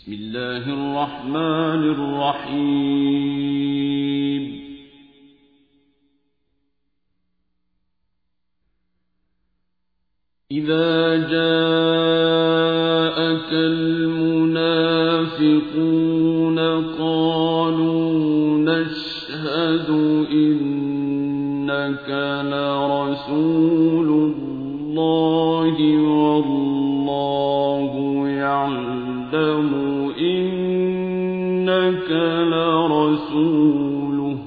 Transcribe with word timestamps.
بسم 0.00 0.12
الله 0.12 0.64
الرحمن 0.64 1.82
الرحيم. 1.96 3.20
إذا 10.50 11.16
جاءك 11.16 11.40
المنافقون 13.52 14.58
قالوا 16.98 18.58
نشهد 18.58 19.90
إنك 20.32 22.08
لرسول 22.44 23.99
إنك 32.50 32.58
لرسوله 33.30 34.38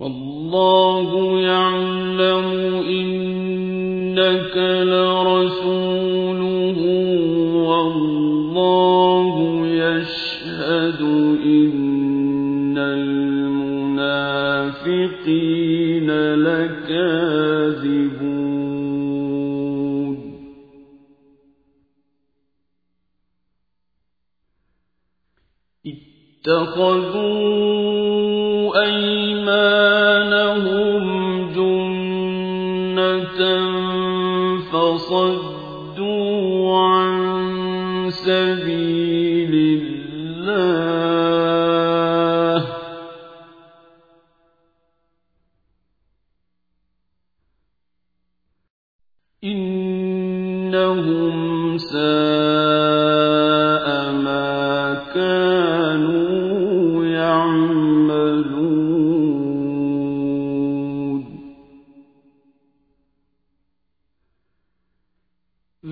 والله 0.00 1.40
يعلم 1.40 2.46
إنك 2.88 4.56
لرسوله 4.86 6.38
والله 7.68 9.34
يشهد 9.66 11.00
إن 11.44 12.78
المنافقين 12.78 13.98
لكاذبون 16.34 17.27
اتخذوا 26.38 27.48
أيمانهم 28.84 30.22
جنة 31.52 33.40
فصدوا 34.70 36.28
عن 36.78 38.10
سبيل 38.10 39.54
الله. 39.82 40.58
إنهم 50.68 51.36
ساء 51.78 51.98
ما 54.12 54.94
كانوا 55.14 55.77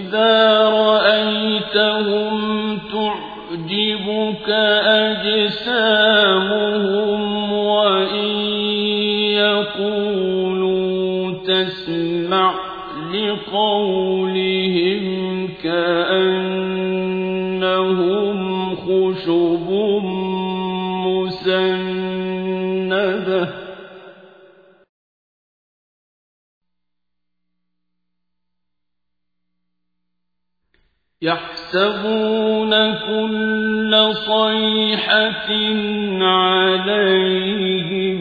وإذا 0.00 0.68
رأيتهم 0.68 2.34
تعجبك 2.92 4.48
أجسامهم 5.78 7.22
وإن 7.52 8.30
يقولوا 9.80 11.32
تسمع 11.46 12.54
لقولهم 13.14 15.04
كأنهم 15.62 16.70
خشب 18.76 19.68
مسندة 21.06 21.79
يحسبون 31.74 32.94
كل 32.94 34.14
صيحة 34.14 35.50
عليهم 36.24 38.20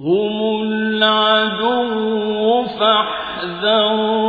هم 0.00 0.62
العدو 0.62 2.64
فاحذرهم 2.64 4.20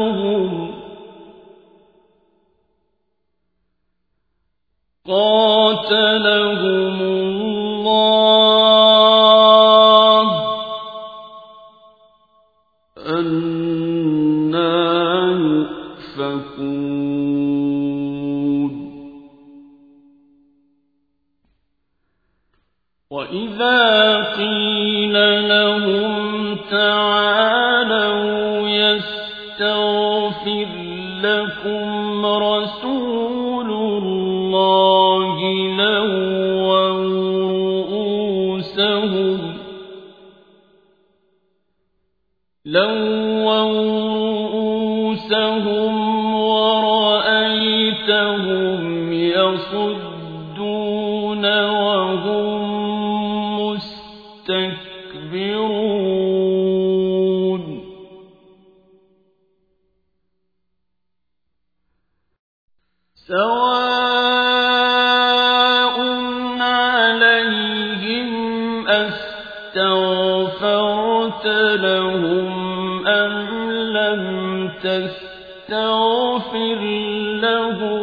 قاتلهم 5.08 7.11
وإذا 23.12 24.16
قيل 24.38 25.14
لهم 25.50 26.58
تعالوا 26.72 28.70
يستغفر 28.70 30.68
لكم 31.22 32.26
رسول 32.26 33.72
الله 33.72 35.38
لووا 35.78 36.90
رؤوسهم 38.26 39.40
رؤوسهم 45.12 45.94
ورأيتهم 46.44 47.84
يصدون 49.14 50.66
وهم 51.70 52.51
أستغفرت 69.76 71.46
لهم 71.80 72.52
أم 73.08 73.72
لم 73.72 74.24
تستغفر 74.84 76.80
لهم؟ 77.42 78.01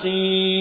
الفاسقين 0.00 0.59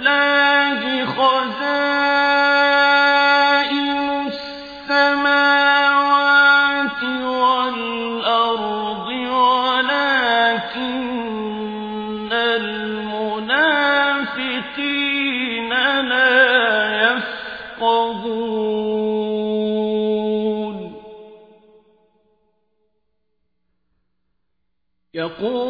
لله 0.00 1.04
خزائن 1.04 1.90
السماوات 4.88 5.82
والأرض 7.42 9.08
ولكن 9.08 9.90
لا 16.08 16.30
يفقهون. 17.82 18.50
يقول 25.14 25.69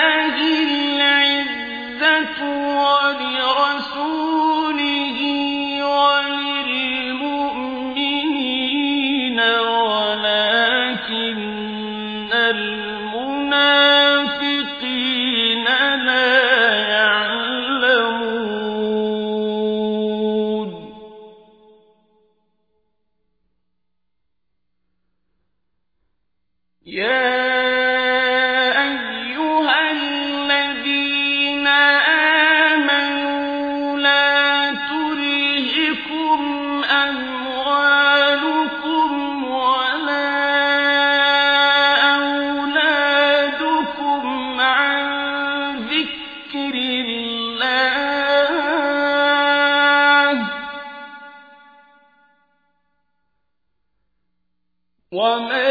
ومن 55.13 55.70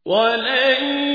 ولن 0.06 1.07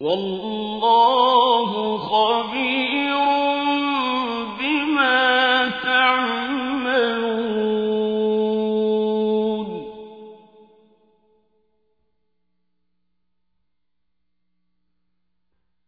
والله 0.00 1.33